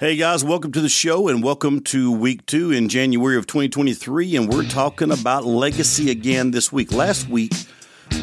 [0.00, 4.34] Hey guys, welcome to the show and welcome to week two in January of 2023.
[4.34, 6.90] And we're talking about legacy again this week.
[6.90, 7.52] Last week,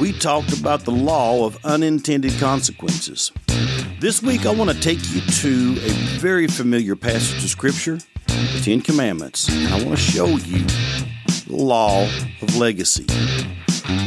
[0.01, 3.31] we talked about the law of unintended consequences.
[3.99, 8.61] This week, I want to take you to a very familiar passage of Scripture, the
[8.63, 12.05] Ten Commandments, and I want to show you the law
[12.41, 13.05] of legacy.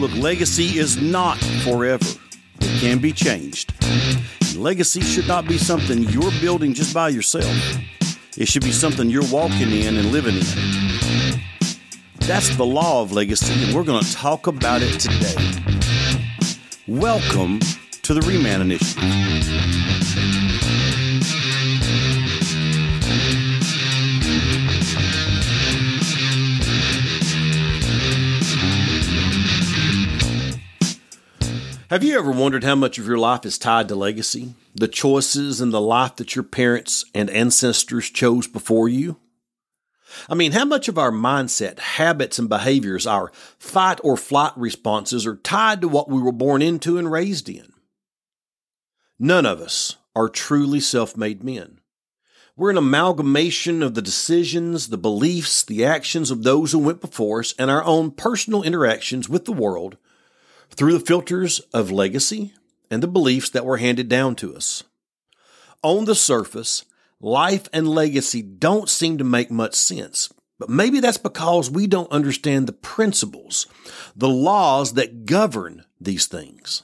[0.00, 2.18] Look, legacy is not forever,
[2.60, 3.72] it can be changed.
[4.60, 7.50] Legacy should not be something you're building just by yourself.
[8.36, 11.40] It should be something you're walking in and living in.
[12.26, 15.34] That's the law of legacy, and we're going to talk about it today.
[16.86, 17.60] Welcome
[18.02, 19.00] to the Reman Initiative.
[31.90, 34.54] Have you ever wondered how much of your life is tied to legacy?
[34.76, 39.16] The choices and the life that your parents and ancestors chose before you?
[40.28, 45.26] I mean, how much of our mindset, habits, and behaviors, our fight or flight responses
[45.26, 47.72] are tied to what we were born into and raised in?
[49.18, 51.80] None of us are truly self made men.
[52.54, 57.40] We're an amalgamation of the decisions, the beliefs, the actions of those who went before
[57.40, 59.96] us, and our own personal interactions with the world
[60.74, 62.52] through the filters of legacy
[62.90, 64.82] and the beliefs that were handed down to us.
[65.82, 66.84] On the surface,
[67.20, 72.12] life and legacy don't seem to make much sense, but maybe that's because we don't
[72.12, 73.66] understand the principles,
[74.14, 76.82] the laws that govern these things.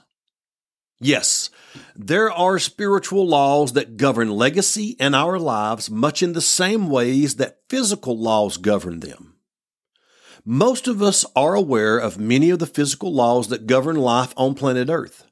[0.99, 1.51] Yes,
[1.95, 7.37] there are spiritual laws that govern legacy and our lives much in the same ways
[7.37, 9.36] that physical laws govern them.
[10.49, 14.55] Most of us are aware of many of the physical laws that govern life on
[14.55, 15.27] planet Earth.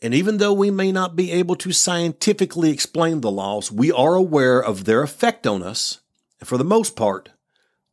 [0.00, 4.14] And even though we may not be able to scientifically explain the laws, we are
[4.14, 5.98] aware of their effect on us,
[6.38, 7.30] and for the most part,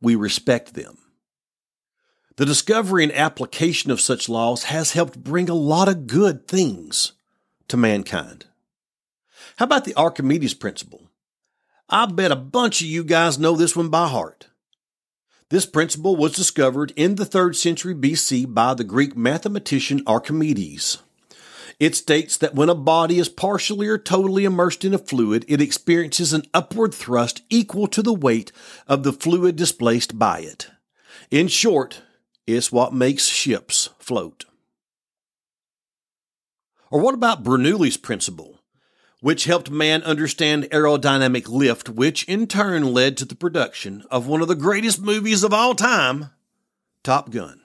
[0.00, 0.98] we respect them.
[2.36, 7.14] The discovery and application of such laws has helped bring a lot of good things
[7.66, 8.46] to mankind.
[9.56, 11.10] How about the Archimedes principle?
[11.88, 14.49] I bet a bunch of you guys know this one by heart.
[15.50, 20.98] This principle was discovered in the 3rd century BC by the Greek mathematician Archimedes.
[21.80, 25.60] It states that when a body is partially or totally immersed in a fluid, it
[25.60, 28.52] experiences an upward thrust equal to the weight
[28.86, 30.68] of the fluid displaced by it.
[31.32, 32.02] In short,
[32.46, 34.44] it's what makes ships float.
[36.92, 38.59] Or what about Bernoulli's principle?
[39.20, 44.40] Which helped man understand aerodynamic lift, which in turn led to the production of one
[44.40, 46.30] of the greatest movies of all time,
[47.04, 47.60] Top Gun.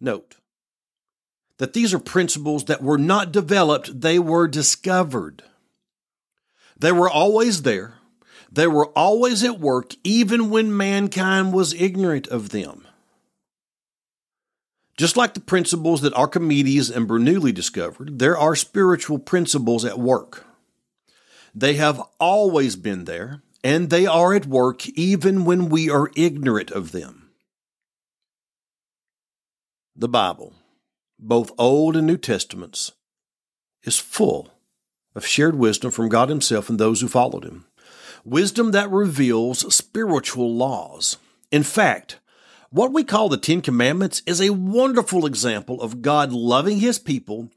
[0.00, 0.36] Note
[1.58, 5.42] that these are principles that were not developed, they were discovered.
[6.76, 7.94] They were always there,
[8.50, 12.83] they were always at work, even when mankind was ignorant of them.
[14.96, 20.46] Just like the principles that Archimedes and Bernoulli discovered, there are spiritual principles at work.
[21.54, 26.70] They have always been there, and they are at work even when we are ignorant
[26.70, 27.30] of them.
[29.96, 30.54] The Bible,
[31.18, 32.92] both Old and New Testaments,
[33.84, 34.50] is full
[35.14, 37.66] of shared wisdom from God Himself and those who followed Him.
[38.24, 41.18] Wisdom that reveals spiritual laws.
[41.50, 42.18] In fact,
[42.74, 47.48] what we call the Ten Commandments is a wonderful example of God loving His people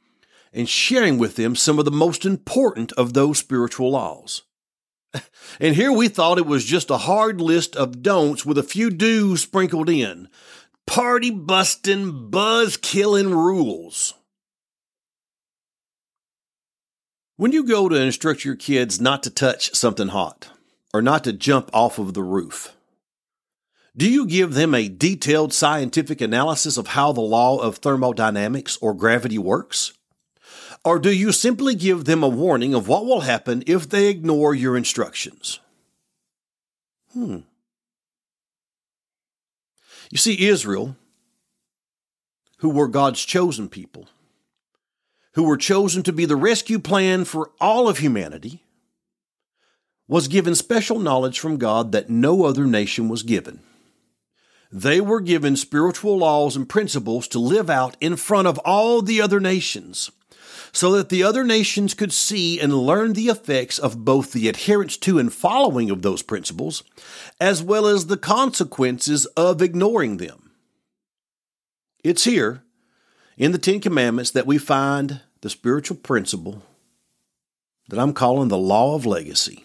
[0.53, 4.43] and sharing with them some of the most important of those spiritual laws.
[5.59, 8.91] And here we thought it was just a hard list of don'ts with a few
[8.91, 10.27] do's sprinkled in.
[10.85, 14.13] Party busting, buzz killing rules.
[17.37, 20.49] When you go to instruct your kids not to touch something hot
[20.93, 22.76] or not to jump off of the roof,
[23.97, 28.93] do you give them a detailed scientific analysis of how the law of thermodynamics or
[28.93, 29.93] gravity works?
[30.85, 34.53] Or do you simply give them a warning of what will happen if they ignore
[34.53, 35.59] your instructions?
[37.13, 37.39] Hmm.
[40.11, 40.95] You see, Israel,
[42.59, 44.07] who were God's chosen people,
[45.33, 48.63] who were chosen to be the rescue plan for all of humanity,
[50.07, 53.61] was given special knowledge from God that no other nation was given.
[54.71, 59.21] They were given spiritual laws and principles to live out in front of all the
[59.21, 60.11] other nations,
[60.73, 64.97] so that the other nations could see and learn the effects of both the adherence
[64.97, 66.83] to and following of those principles,
[67.39, 70.51] as well as the consequences of ignoring them.
[72.03, 72.63] It's here
[73.37, 76.63] in the Ten Commandments that we find the spiritual principle
[77.89, 79.63] that I'm calling the law of legacy.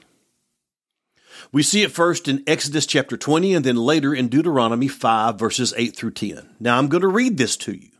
[1.53, 5.75] We see it first in Exodus chapter 20 and then later in Deuteronomy 5 verses
[5.77, 6.57] 8 through 10.
[6.59, 7.91] Now I'm going to read this to you.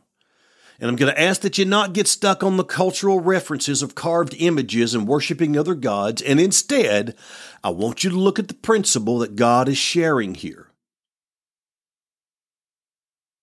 [0.79, 3.93] And I'm going to ask that you not get stuck on the cultural references of
[3.93, 6.21] carved images and worshiping other gods.
[6.21, 7.15] And instead,
[7.63, 10.71] I want you to look at the principle that God is sharing here.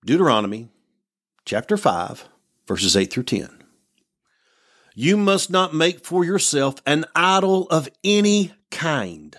[0.04, 0.68] Deuteronomy
[1.44, 2.28] chapter 5,
[2.66, 3.62] verses 8 through 10.
[4.96, 9.38] You must not make for yourself an idol of any kind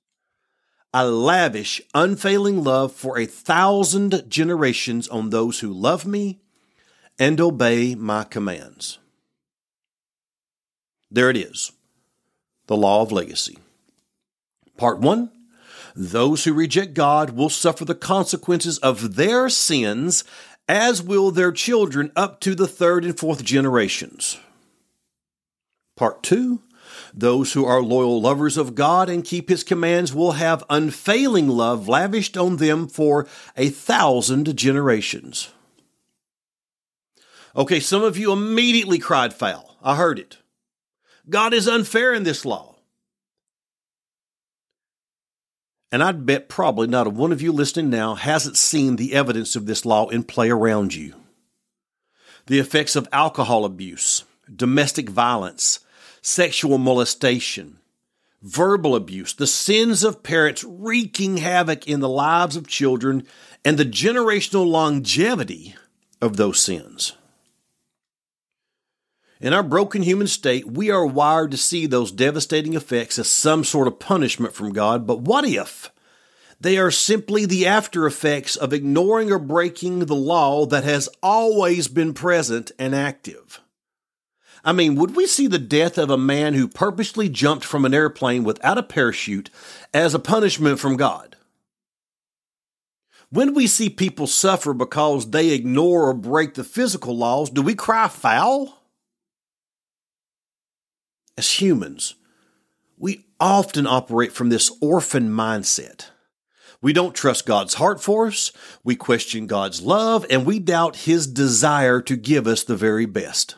[0.93, 6.41] I lavish unfailing love for a thousand generations on those who love me
[7.17, 8.99] and obey my commands.
[11.09, 11.71] There it is
[12.67, 13.57] the law of legacy.
[14.77, 15.31] Part one
[15.93, 20.23] those who reject God will suffer the consequences of their sins,
[20.67, 24.39] as will their children up to the third and fourth generations.
[25.97, 26.61] Part two
[27.13, 31.87] those who are loyal lovers of God and keep His commands will have unfailing love
[31.87, 33.27] lavished on them for
[33.57, 35.49] a thousand generations.
[37.55, 39.77] Okay, some of you immediately cried foul.
[39.83, 40.37] I heard it.
[41.29, 42.75] God is unfair in this law.
[45.91, 49.57] And I'd bet probably not a one of you listening now hasn't seen the evidence
[49.57, 51.15] of this law in play around you.
[52.47, 54.23] The effects of alcohol abuse,
[54.53, 55.81] domestic violence,
[56.21, 57.79] sexual molestation,
[58.41, 63.25] verbal abuse, the sins of parents wreaking havoc in the lives of children,
[63.65, 65.75] and the generational longevity
[66.21, 67.13] of those sins.
[69.39, 73.63] In our broken human state, we are wired to see those devastating effects as some
[73.63, 75.91] sort of punishment from God, but what if
[76.59, 81.87] they are simply the after effects of ignoring or breaking the law that has always
[81.87, 83.59] been present and active?
[84.63, 87.93] I mean, would we see the death of a man who purposely jumped from an
[87.93, 89.49] airplane without a parachute
[89.93, 91.35] as a punishment from God?
[93.29, 97.75] When we see people suffer because they ignore or break the physical laws, do we
[97.75, 98.77] cry foul?
[101.37, 102.15] As humans,
[102.97, 106.07] we often operate from this orphan mindset.
[106.81, 108.51] We don't trust God's heart for us,
[108.83, 113.55] we question God's love, and we doubt His desire to give us the very best.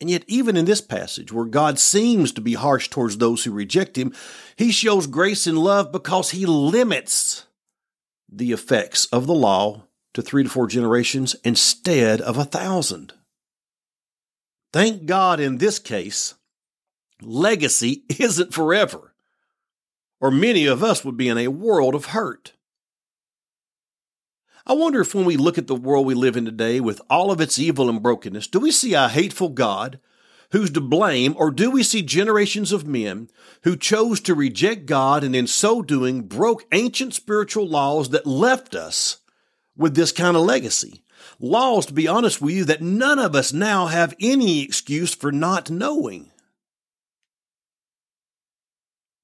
[0.00, 3.52] And yet, even in this passage, where God seems to be harsh towards those who
[3.52, 4.12] reject Him,
[4.56, 7.46] He shows grace and love because He limits
[8.30, 13.12] the effects of the law to three to four generations instead of a thousand.
[14.72, 16.34] Thank God in this case,
[17.22, 19.14] legacy isn't forever,
[20.20, 22.52] or many of us would be in a world of hurt.
[24.66, 27.30] I wonder if when we look at the world we live in today with all
[27.30, 30.00] of its evil and brokenness, do we see a hateful God
[30.52, 33.28] who's to blame, or do we see generations of men
[33.64, 38.74] who chose to reject God and in so doing broke ancient spiritual laws that left
[38.74, 39.18] us
[39.76, 41.04] with this kind of legacy?
[41.38, 45.32] laws, to be honest with you, that none of us now have any excuse for
[45.32, 46.30] not knowing.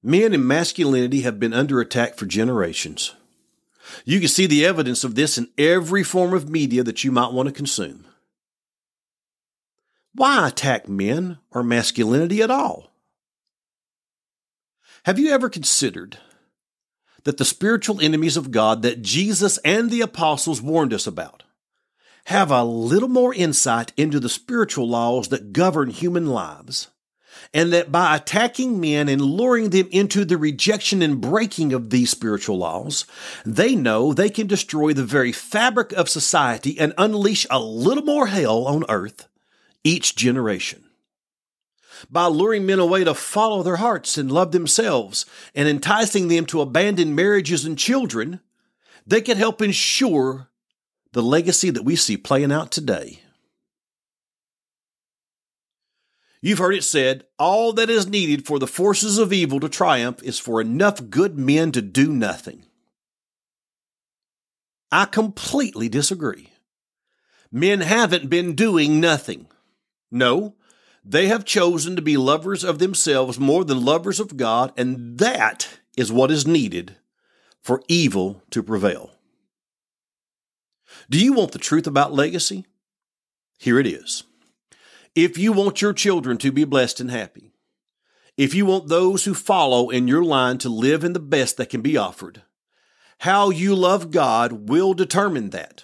[0.03, 3.13] Men and masculinity have been under attack for generations.
[4.05, 7.33] You can see the evidence of this in every form of media that you might
[7.33, 8.05] want to consume.
[10.13, 12.91] Why attack men or masculinity at all?
[15.05, 16.17] Have you ever considered
[17.23, 21.43] that the spiritual enemies of God that Jesus and the apostles warned us about
[22.25, 26.89] have a little more insight into the spiritual laws that govern human lives,
[27.53, 32.09] and that by attacking men and luring them into the rejection and breaking of these
[32.09, 33.05] spiritual laws,
[33.45, 38.27] they know they can destroy the very fabric of society and unleash a little more
[38.27, 39.27] hell on earth
[39.83, 40.83] each generation.
[42.09, 46.61] By luring men away to follow their hearts and love themselves and enticing them to
[46.61, 48.39] abandon marriages and children,
[49.05, 50.49] they can help ensure
[51.13, 53.19] the legacy that we see playing out today.
[56.41, 60.23] You've heard it said, all that is needed for the forces of evil to triumph
[60.23, 62.65] is for enough good men to do nothing.
[64.91, 66.49] I completely disagree.
[67.51, 69.47] Men haven't been doing nothing.
[70.09, 70.55] No,
[71.05, 75.79] they have chosen to be lovers of themselves more than lovers of God, and that
[75.95, 76.95] is what is needed
[77.61, 79.11] for evil to prevail.
[81.09, 82.65] Do you want the truth about legacy?
[83.59, 84.23] Here it is.
[85.15, 87.51] If you want your children to be blessed and happy,
[88.37, 91.69] if you want those who follow in your line to live in the best that
[91.69, 92.43] can be offered,
[93.19, 95.83] how you love God will determine that.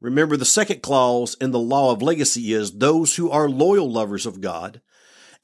[0.00, 4.26] Remember, the second clause in the law of legacy is those who are loyal lovers
[4.26, 4.80] of God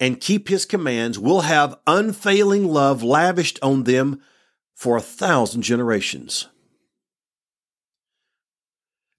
[0.00, 4.20] and keep his commands will have unfailing love lavished on them
[4.74, 6.48] for a thousand generations.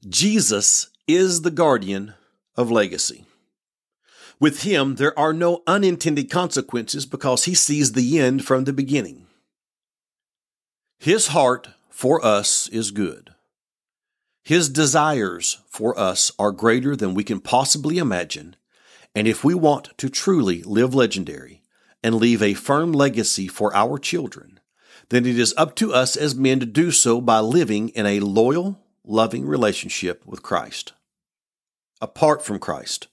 [0.07, 2.13] Jesus is the guardian
[2.55, 3.25] of legacy.
[4.39, 9.27] With him, there are no unintended consequences because he sees the end from the beginning.
[10.99, 13.33] His heart for us is good.
[14.43, 18.55] His desires for us are greater than we can possibly imagine,
[19.15, 21.63] and if we want to truly live legendary
[22.03, 24.59] and leave a firm legacy for our children,
[25.09, 28.19] then it is up to us as men to do so by living in a
[28.19, 30.93] loyal, loving relationship with Christ.
[32.01, 33.07] Apart from Christ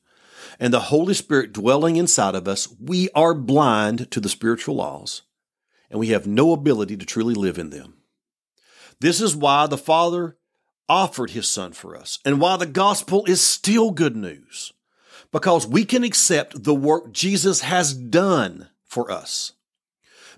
[0.59, 5.23] and the Holy Spirit dwelling inside of us, we are blind to the spiritual laws
[5.90, 7.94] and we have no ability to truly live in them.
[9.00, 10.37] This is why the Father
[10.88, 14.73] offered His Son for us and why the gospel is still good news
[15.30, 19.52] because we can accept the work Jesus has done for us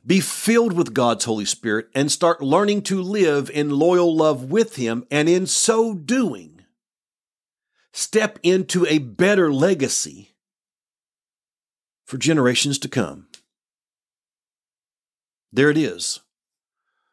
[0.06, 4.76] be filled with God's Holy Spirit, and start learning to live in loyal love with
[4.76, 6.53] Him, and in so doing,
[7.94, 10.34] step into a better legacy
[12.04, 13.28] for generations to come.
[15.52, 16.20] There it is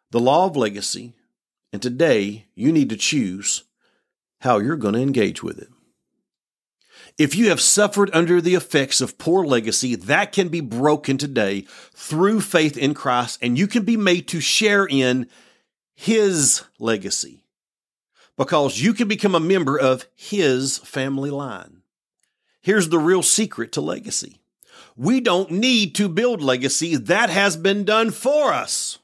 [0.09, 1.13] the law of legacy,
[1.71, 3.63] and today you need to choose
[4.41, 5.69] how you're going to engage with it.
[7.17, 11.65] If you have suffered under the effects of poor legacy, that can be broken today
[11.93, 15.29] through faith in Christ, and you can be made to share in
[15.93, 17.40] His legacy
[18.37, 21.81] because you can become a member of His family line.
[22.61, 24.37] Here's the real secret to legacy
[24.95, 28.99] we don't need to build legacy, that has been done for us.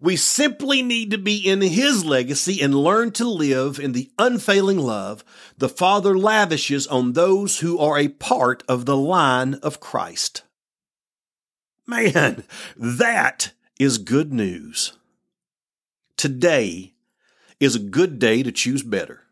[0.00, 4.78] We simply need to be in His legacy and learn to live in the unfailing
[4.78, 5.24] love
[5.56, 10.42] the Father lavishes on those who are a part of the line of Christ.
[11.86, 12.44] Man,
[12.76, 14.94] that is good news.
[16.16, 16.91] Today
[17.62, 19.22] is a good day to choose better.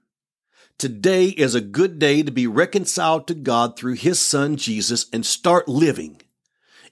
[0.79, 5.27] Today is a good day to be reconciled to God through His Son Jesus and
[5.27, 6.23] start living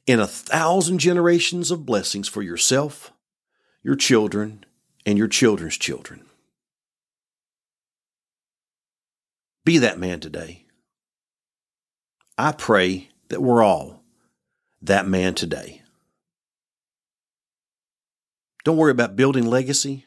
[0.07, 3.13] in a thousand generations of blessings for yourself
[3.83, 4.65] your children,
[5.07, 6.27] and your children's children.
[9.65, 10.65] Be that man today.
[12.37, 14.03] I pray that we're all
[14.83, 15.83] that man today.
[18.65, 20.05] Don't worry about building legacy.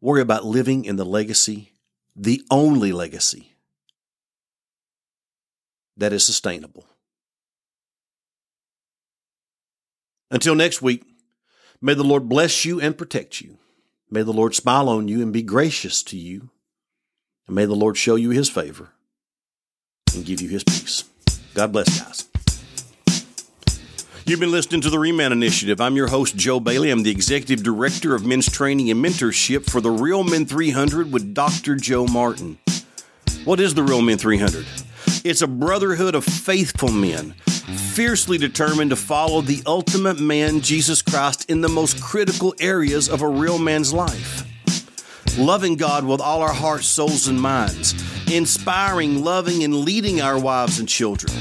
[0.00, 1.72] Worry about living in the legacy,
[2.14, 3.54] the only legacy
[5.96, 6.86] that is sustainable.
[10.30, 11.04] Until next week,
[11.80, 13.58] May the Lord bless you and protect you.
[14.10, 16.50] May the Lord smile on you and be gracious to you.
[17.46, 18.90] And may the Lord show you his favor
[20.14, 21.04] and give you his peace.
[21.54, 22.28] God bless, guys.
[24.28, 25.80] You've been listening to the Reman Initiative.
[25.80, 26.90] I'm your host, Joe Bailey.
[26.90, 31.32] I'm the Executive Director of Men's Training and Mentorship for the Real Men 300 with
[31.32, 31.76] Dr.
[31.76, 32.58] Joe Martin.
[33.44, 34.66] What is the Real Men 300?
[35.22, 37.34] It's a brotherhood of faithful men
[37.94, 43.22] fiercely determined to follow the ultimate man, Jesus Christ, in the most critical areas of
[43.22, 44.42] a real man's life.
[45.38, 47.94] Loving God with all our hearts, souls, and minds,
[48.32, 51.32] inspiring, loving, and leading our wives and children,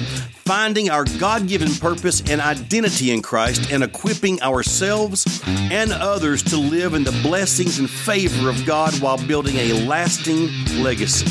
[0.46, 6.58] finding our God given purpose and identity in Christ, and equipping ourselves and others to
[6.58, 10.52] live in the blessings and favor of God while building a lasting
[10.84, 11.26] legacy.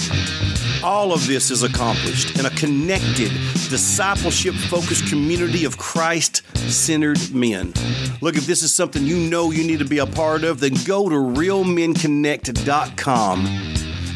[0.83, 3.31] All of this is accomplished in a connected,
[3.71, 7.73] discipleship focused community of Christ centered men.
[8.21, 10.75] Look, if this is something you know you need to be a part of, then
[10.85, 13.47] go to realmenconnect.com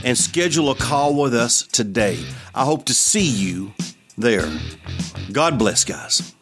[0.05, 2.19] and schedule a call with us today.
[2.53, 3.75] I hope to see you
[4.19, 4.49] there.
[5.33, 6.35] God bless, guys.